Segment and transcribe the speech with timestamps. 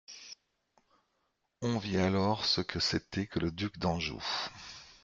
[1.61, 4.19] On vit alors ce que c'était que le duc d'Anjou.